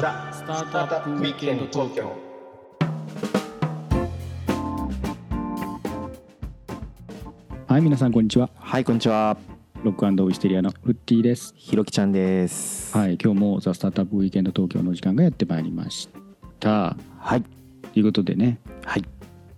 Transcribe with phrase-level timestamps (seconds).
[0.00, 2.12] ザ・スタートアップウィークエンド東京
[7.68, 8.50] はい皆さんこんにちは。
[8.56, 9.36] はいこんにちは。
[9.84, 11.54] ロックウィステリアのフッティです。
[11.56, 12.96] ひろきちゃんです。
[12.96, 16.08] はい今日もザ・スタートアップウィークエンド東京の時間がやってまいりまし
[16.58, 16.96] た。
[17.18, 17.42] はい。
[17.92, 19.04] ということでね、はい。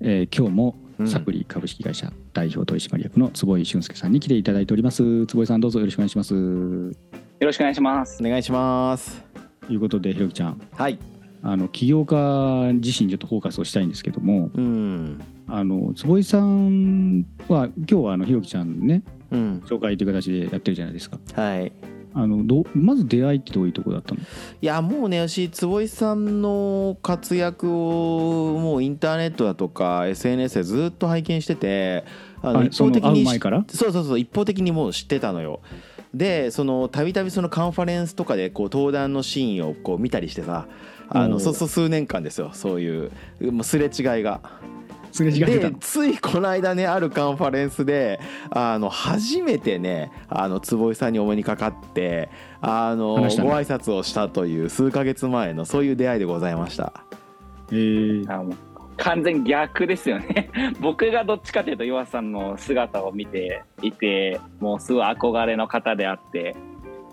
[0.01, 1.09] えー今日もうん。
[1.09, 5.25] サプリ株式会社代表取締役の坪井俊介さんに来ていただいております。
[5.27, 6.29] 坪井さんどうぞよろしくお願いします。
[6.29, 6.95] とよ
[7.41, 8.23] ろしくお願いします。
[8.23, 9.36] お願いします
[9.69, 10.61] いうことでひろきちゃん。
[10.73, 10.99] はい。
[11.43, 15.23] あの起業家自身にちょっとフォーカスをしたいんですけどもうん。
[15.47, 19.63] あの坪井さんは今日はあのひろきちゃんねうん。
[19.67, 21.19] 紹介という形でやってるじゃないですか。
[21.35, 21.73] はい。
[22.19, 24.21] あのどまず出会いってどういうところだったの？
[24.21, 24.25] い
[24.63, 32.05] やもうね私坪井さんの活躍をもうインターネットだとか SNS でずっと拝見してて
[32.41, 33.65] あの会う前から？
[33.69, 35.61] そうそうそう一方的にもう知ってたのよ
[36.17, 40.67] でそのたびたびそのカンファレンスとかでこう登壇のシーンをこう見たりしてさ
[41.09, 42.51] あのそうそう数年間ですよ。
[42.53, 43.13] そういう
[43.53, 44.41] もうすれ違いが。
[45.13, 45.71] すれ違ってた。
[45.71, 48.19] でついこの間ねあるカンファレンスで
[48.51, 52.29] あの初めてねあの坪井さんにお目にかかって
[52.61, 56.93] あのご話したの挨拶をしたという数ヶ月前のそういう出会いでございました。
[57.71, 58.55] えー
[58.99, 60.51] 完全逆ですよね。
[60.81, 66.57] 僕がどっちかというと岩さんの姿を見ていて、もうすごい憧れの方であって、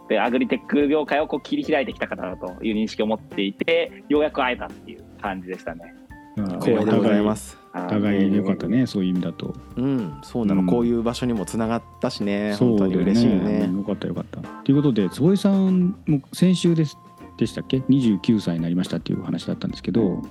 [0.10, 5.96] でアグリテック業界をこう切り開いてきた方だという認識を持っていて、ようやく会えたっていう感じでしたね。
[6.38, 7.58] あ光栄でございます。
[7.76, 9.54] お互い良かったねそういう意味だと。
[9.78, 10.68] うん、そうなの、うん。
[10.68, 13.70] こういう場所にもつながったしね、本当に嬉しいよね。
[13.74, 14.42] よかったよかった。
[14.42, 16.98] ということで坪井さんも先週です
[17.38, 20.22] でしたっけ？29歳になりましたっていう話だったんですけど、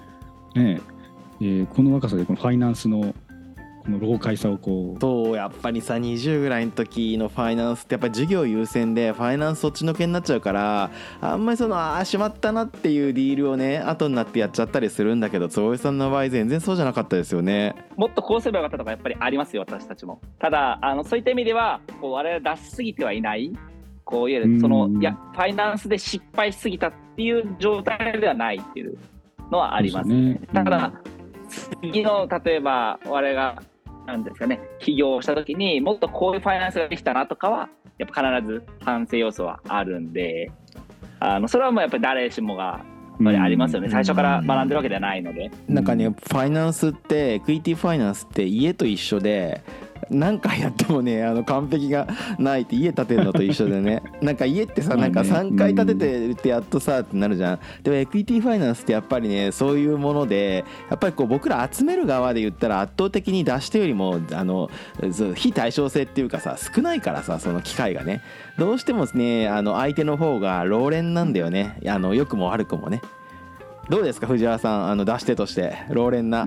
[0.54, 1.01] ねえ
[1.42, 3.14] えーこの若さでこのファイナンスの
[3.84, 17.74] この老快さをこうそうやっぱりさ20ぐらいの時のファイナンスってやっぱり授業優先でファイナンスそっちのけになっちゃうからあんまりそのああしまったなっていうディールをね後になってやっちゃったりするんだけど坪井さんの場合全然そうじゃなかったですよね。
[17.96, 20.20] もっとこうすればよかったとかやっぱりありますよ私たちも。
[20.38, 23.52] ただあのそういった意味ではこう我々出しすぎてはいない。
[24.04, 28.96] こういわゆるそのうんいやファイナンスで失敗しすぎたっていう状態ではないっていう
[29.50, 30.48] のはありますそうですね。
[30.52, 30.92] ただ
[31.82, 33.62] 次の例えば我々が
[34.06, 37.68] なんですかね起業した時にもっとこういうファイナンスができたなとかは
[37.98, 40.50] やっぱ必ず反省要素はあるんで
[41.20, 43.92] あのそれはもうやっぱり誰しもがやっぱりありますよね、うん。
[43.92, 45.84] 最初から学んでるわけではないので、なん。
[45.84, 49.62] かねファイナンスってエクイティファイナンスって家と一緒で
[50.12, 52.06] 何回やってもねあの完璧が
[52.38, 54.02] ないって家建てるのと一緒でね。
[54.22, 57.58] なんか家ってさなんかまあね3回建ててってやっとさってなるじゃん。
[57.82, 64.70] でもエクイティファイナンスってやっぱりねそういうものでやっぱりこう僕ら集める側で言ったら圧倒的に出してよりもあの
[65.34, 68.20] 非対称性っていうかさ少ないからさその機会がね。
[68.58, 71.78] どうしてもねあの相手の方が老練なんだよね。
[71.86, 73.00] あの良くも悪くもね。
[73.88, 76.46] どうですか藤原さんあの出し手として老練な、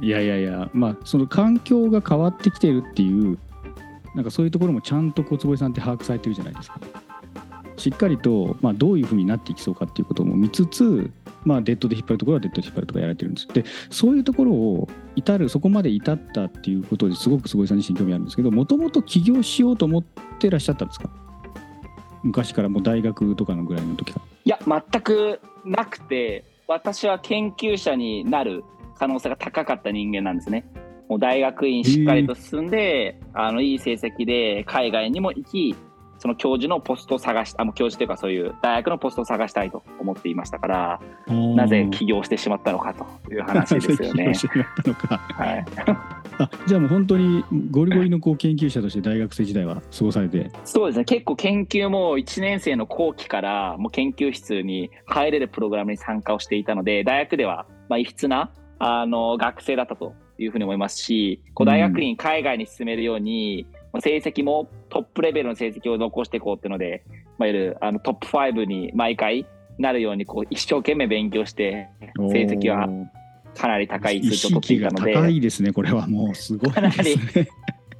[0.00, 3.38] いやいやいやまあその環境が変わってきてるっていう
[4.14, 6.80] なんかそういうところもちゃんとこう坪井さんって把握されてるじゃないですか。
[7.76, 11.10] しっかりと、まあ、どういうふうになっていきそうかっていうことも見つつ、
[11.44, 13.48] まあ、デッドで引っ張るところはデッドで引っ張るとかやられてるんです。
[13.48, 20.04] でそういうところを至るそこまで至ったっていうことですごく坪井さん自身興味あるんですけどもともと起業しようと思っ
[20.38, 21.10] てらっしゃったんですか？
[22.22, 24.26] 昔からもう大学とかのぐらいの時から。
[24.44, 24.58] いや
[24.90, 28.62] 全くなくて私は研究者になる
[28.98, 30.64] 可能性が高かった人間なんですね。
[31.08, 35.76] もう大学院しっかりと進んで、あのいい成績で海外にも行き
[36.18, 44.32] その教授のポストを探しあもう教授というかそういう大学のポストを探したいと思っていましたからなぜ起業してしまったのかという話ですよね。
[46.36, 50.50] あじゃあもう本当にゴリゴリのこう研究者として大学生時代は過ごされて？
[50.64, 51.04] そうですね。
[51.04, 67.04] 結構研究も1年生の後期からもう研究室に入れるプログラムに参加をしていたので大学ではまあ異質なあの学生だったというふうに思いますしこう大学院海外に進めるように、まあ成績もトップレベルの成績を残していこうっていうので、
[67.38, 69.46] まあ、いわゆるあのトップ5に毎回
[69.78, 72.88] なるようにこう一生懸命勉強して成績は
[73.56, 75.14] かなり高い意数値を取っていたので。
[75.14, 76.06] 高いですねこれは。
[76.06, 77.48] もうすごいですね。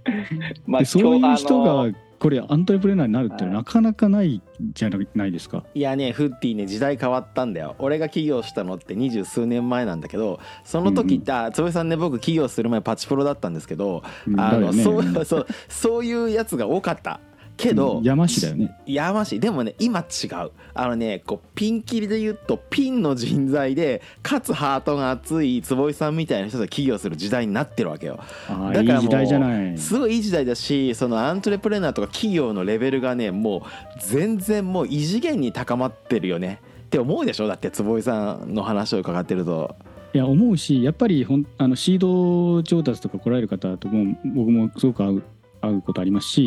[0.67, 1.87] までそういう人が
[2.25, 3.53] これアントレプレナーになるってはい。
[3.53, 4.41] なかなかない
[4.73, 5.63] じゃないですか？
[5.75, 7.77] いやねフッティね時代変わったんだよ。
[7.79, 14.03] 俺が起業したのって二十数年前なんだけどその時って、あ坪井さんね僕起業する前パチプロだったんですけど
[14.39, 17.21] あの、そうそうそういうやつが多かった
[17.57, 18.77] けど、山師だよね。
[18.87, 28.19] やましいでもね今違うあのねこうピンキリで言うとピンの人材でかつハートが熱い坪井さんみたいな人が起業する時代になってるわけよ
[28.49, 29.79] だからもういい時代じゃない。
[29.79, 33.63] すごいいい時代だしそのアントレプレナーとか企業のレベルがねもう
[34.01, 37.49] 全然もう異次元に高まってるよねっって思うでしょ？
[37.49, 39.75] だって坪井さんの話を伺ってると。
[40.13, 45.23] いや思うしやっぱりほんあのシード調達とか来られる方とも僕もすごく会う
[45.61, 46.47] 会うことありますし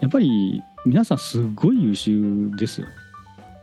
[0.00, 2.86] やっぱり皆さんすごい優秀ですよ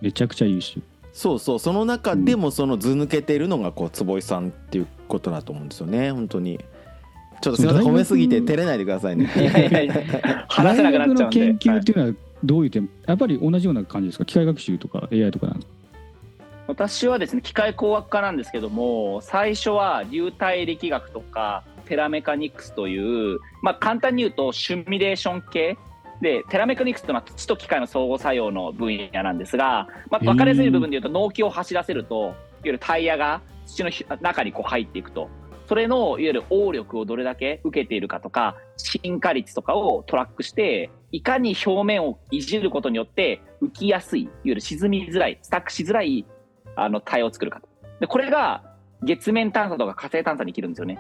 [0.02, 0.82] めちゃくちゃ優秀。
[1.12, 1.60] そうそう。
[1.60, 6.12] その中でもその図抜けてるのがこう坪井さんっていうことだと思うんですよね。
[6.12, 6.60] 本当に。
[7.42, 9.32] ちょっとすみません褒めすぎて照れないでくださいね。
[9.36, 10.46] いやいやいや。
[10.48, 11.40] 話せなくなっちゃうんで。
[11.40, 12.14] 大学の研究っていうのは
[12.44, 14.26] どういう点、やっぱり同じような感じですか？
[14.26, 15.74] 機械学習とか AI とかなんですか。
[16.68, 25.78] 私はですね機械工学科なんですけども最初は流体力学とかテラメカニクスという、まあ、簡単に言うとシミュレーション系
[26.22, 33.92] でテラメカニクスというのは土と機械の相互作用の分野なんですが、まあ、分かりやすい部分で言うと農機を走らせるといわゆるタイヤが土の
[34.22, 35.30] 中にこう入っていくと。
[35.68, 46.26] それのいわゆる応力をどれだけ受けているかとか進化率とかをトラックしていかに表面をいじることによって浮きやすいいわゆる沈みづらいスタックしづらい
[46.78, 47.68] あの体を作るかと。
[48.00, 48.64] でこれが
[49.04, 51.00] 月面探査とか火星探査に生きるんですよね。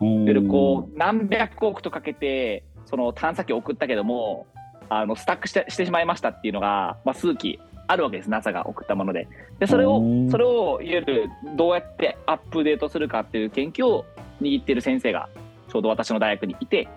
[0.00, 4.46] いわゆるこう何百億とかけてその探査機を送ったけども
[4.88, 8.30] あのスタックしてしてしまいましたっていうのが、まあ、数機あるわけです。
[8.30, 9.28] NASA が送ったもので。
[9.58, 14.04] でそれをそれをいわゆるどうやってアップデートするかっていう研究を
[14.40, 15.28] 握っている先生が
[15.68, 16.88] ちょうど私の大学にいて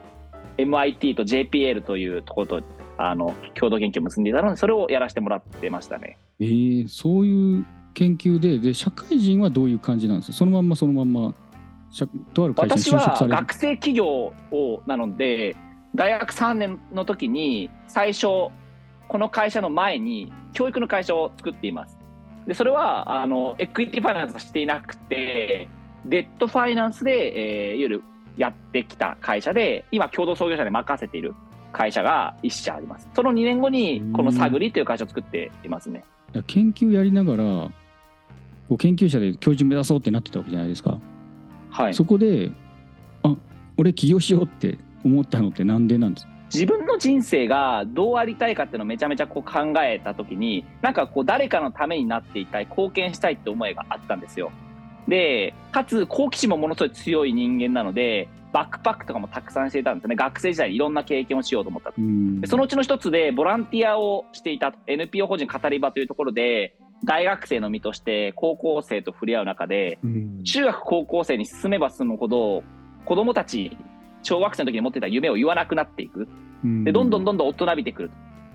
[0.57, 2.63] MIT と JPL というところと
[2.97, 6.17] あの共同研究を結んでいたのでそれをやらせてもらってましたね。
[6.39, 10.37] えー、そういう研究でで社会人はどういう感じなんですか？
[10.37, 11.33] そのまんまそのまんま
[11.89, 13.35] 社とある会社に私は就職される。
[13.37, 14.05] 学生起業
[14.51, 15.55] をなので
[15.95, 18.27] 大学3年の時に最初
[19.07, 21.97] この会社の前に教育の会社を作っています。
[22.47, 25.67] でそれはあのエクイティファイナンスはしていなくて
[26.05, 28.03] デットファイナンスで、えー、いわゆる
[28.37, 31.35] やってきた会社で今共同創業者で任せている
[31.73, 33.09] 会社が1社あります。
[33.13, 36.03] その2年後にこのサグリという会社を作っていますね。
[36.47, 37.71] 研究やりながらこ
[38.75, 40.97] う研究者で教授目指そうってなってたわけじゃないですか、
[41.69, 41.93] はい。
[41.93, 42.51] そこで
[43.23, 43.35] あ
[43.77, 46.25] 俺起業しようって思ったのってなんでなんです？
[46.25, 54.51] か自分の人生がどうありたいかっていうのをめちゃめちゃこう考えた時になんかこう誰かのためになっていたい貢献したいって思いがあったんですよ。
[55.07, 60.15] でかつ好奇心もものすごい強い人間なのでバックパックとかもたくさんしていたんですね。
[60.15, 62.41] 学生時代にいろんな経験をしようと思ったうん。
[62.41, 66.75] でそのうちの一つでボランティアをしていた NPO 法人語り場というところで
[67.05, 70.43] 大学生の身として高校生と触れ合う中でうん。
[70.43, 72.63] 中学高校生に進めば進むほど
[73.05, 73.77] 子供たち
[74.23, 76.27] 小学生の時に持ってた夢を言わなくなっていく
[76.63, 78.11] うんでどんどんどんどん大人びてくる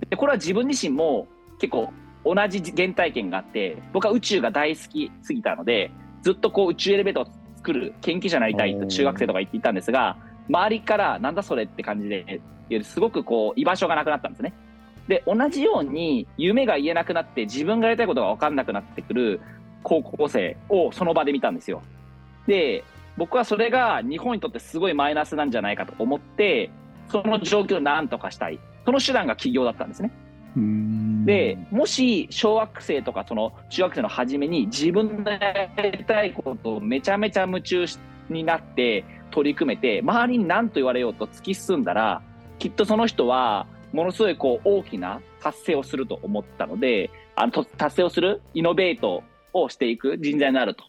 [0.08, 1.26] でこれは自分自身も
[1.58, 1.92] 結構
[2.24, 5.90] 同じ原体験があって僕は宇宙が大好きすぎたので
[6.22, 10.16] ずっとこう宇宙エレベーターを作る研究者になりたいと中学生とか言っていたんですが
[10.48, 12.40] 周りからなんだそれって感じで
[12.82, 14.52] すごくこう居場所がなくなったんですね。
[15.08, 19.40] で同じように夢が言えなくなって自分がやりたいことが分かんなくなってくる
[19.84, 21.82] 高校生をその場で見たんですよ。
[22.48, 22.82] で
[23.16, 26.70] 僕はそれが日本にとってすごいマイナスなんじゃないかと思って
[27.10, 30.10] その状況を何とかしたいその手段が起業だったんですね。
[30.56, 35.32] うんでもし小学生とかその中学生の初めに自分で
[35.76, 37.84] やりたいことをめちゃめちゃ夢中
[38.30, 42.22] になって取り組めて周りに何と言われようと突き進んだら
[42.58, 50.84] きっとその人はものすごいこう大きな達成をすると思ったのであのと達成をするイノベートをしていく人材になると。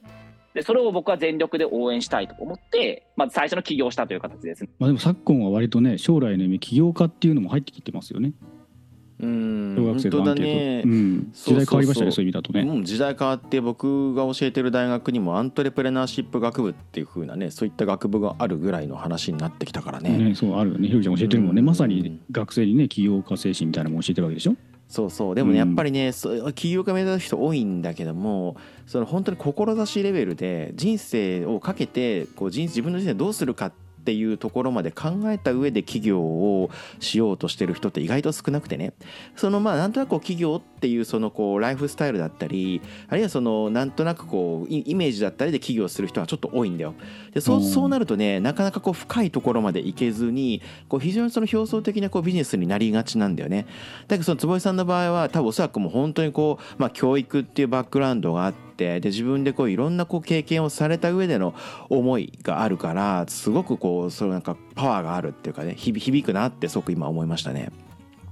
[0.58, 4.70] でそれを僕は全力で応援したいと思ってまず最初の起業をしたという形ですね。
[4.80, 8.34] まあ、でも昨今は割とね将来の夢起業家っていうのも入ってきてますよね。
[9.20, 10.82] うん小学生のアンケート、本当だね。
[10.84, 20.10] うん、時代変わりましたねそういう意味だとね、うん、時代変わって僕が教えてる大学にもアントレプレナーシップ学部っていう風なねそういった学部があるぐらいの話になってきたからね。
[20.10, 20.88] ねそうあるよね。
[20.88, 24.56] ひろきちゃん教えてるもんね、うんまさに学生にね起業家精神みたいなのも教えてるわけでしょ
[24.88, 25.36] そうそう。
[25.36, 33.72] でもうんねやっぱりね、そう起業家目指す人多いんだけどもその本当に志レベルで人生をかけてこう人自分の人生どうするかっ
[34.06, 38.94] ていうところまで考えた上で起業をしようとしてる人って意外と少なくてね。
[39.36, 46.94] そのまあなんとなくこう起業っていうそのこうライフスタイルだったりあるいはそのなんとなくこうイイメージだったりで起業する人はちょっと多いんだよ。
[47.34, 53.66] でそううんそうなるとねなかなかこう深いところまで行けずにこう非常にその表層的なこうビジネスになりがちなんだよね。
[54.08, 61.56] だけどその坪井さんの場合は多分おそらくもう本当にこう、まあ、教育っていうバックグラウンドがあってで自分でこういろんなこう経験をされた上での
[61.90, 67.72] 思いがあるからすごくこうそのなんかパワーがあるっていうかね響響くなってすごく今思いましたね。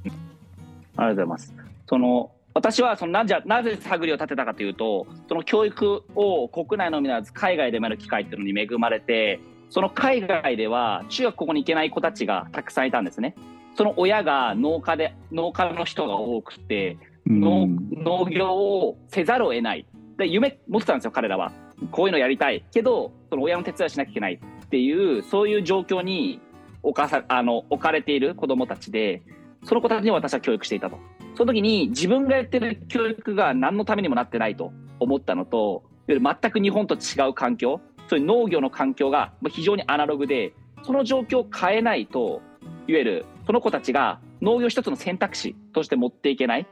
[0.06, 1.54] ありがとうございます。
[1.88, 13.36] その私はそのなじゃなぜ探りを立てたかというとその教育を国内のみならず海外でもやる機会っていうのに恵まれてその海外では中学ここに行けない子たちがたくさんいたんですね。
[13.76, 16.98] その親が農家で農家の人が多くて
[17.28, 17.90] 農うん。
[17.92, 19.86] 農業をせざるを得ない。
[20.18, 21.52] で夢持ってたんですよ彼らは。
[21.92, 22.64] こういうのやりたい。
[22.72, 26.40] けどその親の手伝いしなきゃいけないっていうそういう状況に
[26.84, 29.24] 置かさあの置かれている子どもたちで
[29.66, 30.98] その子たちに私は教育していたと
[31.36, 42.42] その時に自分がやってる教育が何のためにもなってないと思ったのと全く日本と違う環境そういう農業の環境が非常にアナログでその状況を変えないと
[42.88, 46.68] いわゆるその子たちが農業一つの選択肢として持っていけない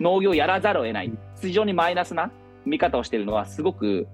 [0.00, 2.30] 農業をやらざるを得ない非常にマイナスな
[2.64, 4.06] 見方をしているのはすごく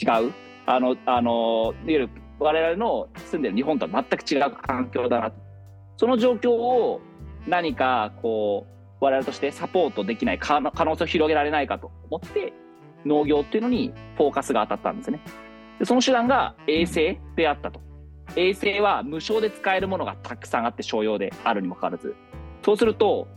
[0.00, 0.32] 違う。
[0.66, 5.32] あのあのいわゆる我々の住んでる日本とは全く違う環境だな
[5.96, 7.00] その状況を
[7.46, 12.52] 何かこう我々としてサポートできない可能性を広げられないかと思って
[13.04, 15.20] 農業っていうのにフォーカスが当たったんですね。
[15.78, 17.80] でその手段が衛星であったと。
[18.36, 22.14] 衛星は無償で使えるものがたくさんあって商用であるにもかかわらず。
[22.62, 23.28] そうすると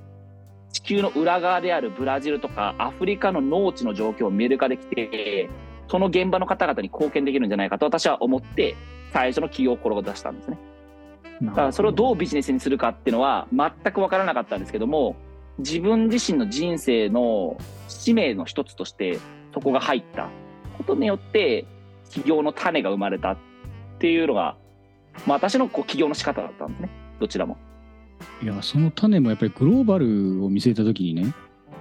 [0.72, 5.50] 地球の裏側であるブラジルとかアフリカの農地の状況を見える化できて
[5.88, 8.75] その現場の方々に貢献できるんじゃないかと私は思って
[9.13, 10.58] 最初の企業を志したんですね。
[11.44, 15.15] だからそれをどうビジネスにするかっていうのは全く分からなかったんですけども
[15.60, 19.20] 自分自身の人生の使命の一つとして
[19.53, 20.29] そこが入った
[20.77, 21.65] ことによって
[22.10, 23.38] 起業の種が生まれたっ
[24.00, 24.58] ていうのが、
[25.27, 26.89] まあ、私のこう起業の仕方だったんですね
[27.20, 27.58] どちらも。
[28.43, 31.34] いやその種もやっぱりグローバルを見据えた時にね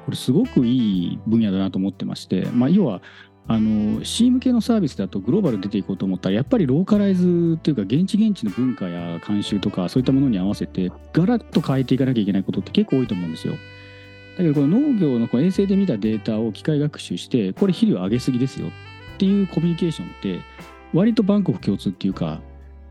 [0.05, 3.03] これすごくいい分野だなと思ってまして、まあ、要は
[3.50, 13.54] あの C 向けのサービスだとグローバル出ていこうと思ったらやっぱりローカライズというか現地現地の文化や慣習とかそういったものに合わせてガラッと変えていかなきゃいけないことって結構多いと思うんですよ。
[14.38, 18.71] だけどこの農業のこの衛星で見たデータを機械学習してこれ肥料上げすぎですよっ
[19.19, 20.38] ていうコミュニケーションって
[20.95, 22.40] 割と万国共通っていうか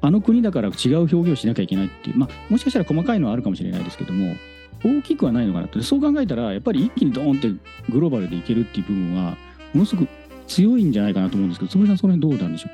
[0.01, 4.35] あの国だから違う表現をしなきゃいけないっていうまあもしかしたら細かいのはあるかもしれないですけども
[4.83, 7.47] 大きくはないのかなとそう考えたらやっぱり一気にドーンって
[7.89, 9.37] グローバルでいけるっていう部分は
[9.73, 10.09] ものすごく
[10.49, 12.71] 強いんじゃないかなと思うんですけど坪井さんその辺どうなんでしょう？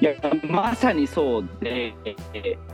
[0.00, 0.12] いや
[0.48, 1.94] まさにそうで、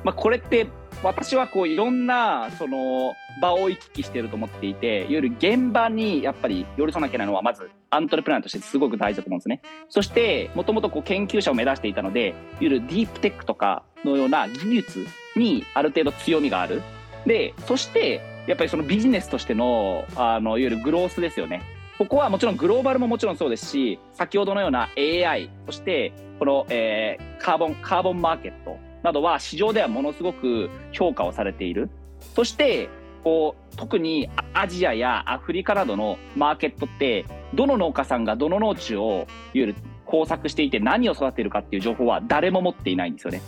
[0.05, 0.67] まあ、これって
[1.03, 9.61] 私はこういろんなその場を行き来してると思っていていわゆる現場にやっぱり寄り添わなきゃいけないのはまずアントレプレナーとしてすごく大事だと思うんですね。
[9.91, 16.83] そしてもともと研究者を目指していたのでいわゆるディープテックとかのような技術にある程度強みがある。
[17.27, 21.63] でそしてやっぱりそのビジネスとしてのあのいわゆるグロースですよね。
[22.01, 31.91] ここはもちろんグローバルももちろんそうですし先ほどのような AI そしてこの、えー、カーボンカーボンマーケットなどは市場ではものすごく評価をされている
[32.35, 32.89] そして
[33.23, 39.75] こう特にアジアやアフリカなどのマーケットってどの農家さんがどの農地をいわゆる
[40.07, 43.43] 工作していて何を育てているかっていう情報は誰も持っていないんですよね。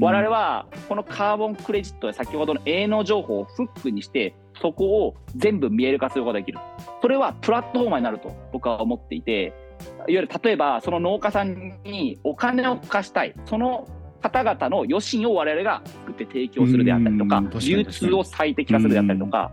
[0.00, 6.58] 我々はこのカーボンクレジットや先ほどの営農情報をフックにしてそこを全部見える化することができる。
[7.00, 9.52] それはプラットフォーマーになると僕は思っていて、
[9.84, 13.34] いわゆる例えばその農家さんにお金を貸したい。
[13.46, 13.88] その
[14.20, 19.50] 方々の余震を我々が作って提供するであったりとか、流通を最適化するであったりとか、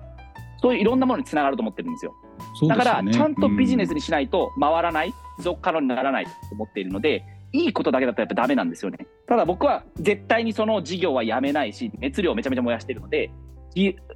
[0.61, 2.13] そういういろんなものにつながると思ってるんですよ。
[2.67, 13.31] だからちゃんとビジネスにしないと回らない持続可能にならないと思っているのでいいことだけだったらやっぱダメなんですよねただ僕は絶対にその事業はやめないし熱量をめちゃめちゃ燃やしているので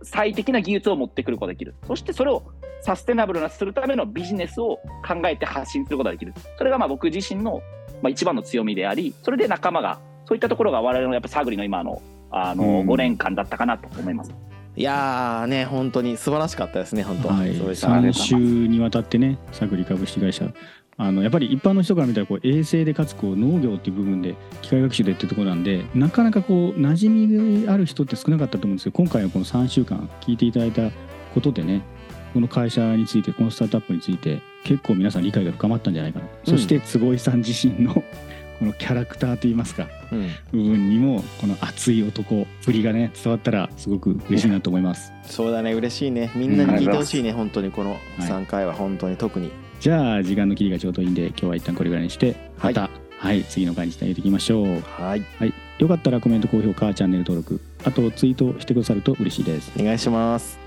[0.02, 1.76] 最適な技術を持ってくることができる。
[1.88, 2.44] そしてそれを
[2.82, 6.34] サステナブルなするためのビジネスを考えて発信することができる。
[6.58, 7.62] それがまあ僕自身の
[8.02, 14.34] まあ一番の強みでありそれで仲間がそういったところが我々のやっぱ探りの今のあの5年間だったかなと思います。
[14.76, 20.46] いやーね本当に素晴らしかったですね本当、はい、3週にわたってね探り株式会社
[21.04, 30.92] あのやっぱり一般の人から見たらこう衛星でかつこう農業っていう部分で機械学習でっていうところなんでなかなかこう馴染みがある人って少なかったと思うんですけど今回はこの3週間聞いていただいた
[31.34, 31.84] ことでね
[32.34, 37.94] この会社についてこのスタートアップについて結構皆さん理解が深まったんじゃないかな、うん、そして坪井さん自身の
[38.60, 46.32] このキャラクターといいますか、うん、部分にもこの熱い男ぶりがね伝わったらすごく嬉しいなと思います、そうだね嬉しいね。
[46.36, 49.18] みんなに聞いてほしいね、うん、本当にこの3回は本当に。
[49.18, 54.80] 特に、はい、じゃあ時間の切りがちょうどいいんで今日は一旦これぐらいにしてまた、はい、はい、次の回にしてあげていきましょう。
[54.80, 59.74] はい、はい、よかったらコメント高評価チャンネル登録あとツイートしてくださると嬉しいです。
[59.78, 60.58] お願いします。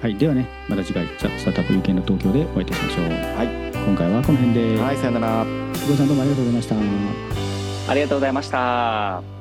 [0.00, 0.14] はい。
[0.14, 3.04] ではねまた次回ザ・スタートアップウィーケンド東京でお会いいたしましょう。
[3.06, 3.48] はい。
[3.74, 4.80] 今回はこの辺で。
[4.80, 5.44] はいさよなら。
[5.74, 7.90] 久保さんどうもありがとうございました。
[7.90, 9.39] ありがとうございました。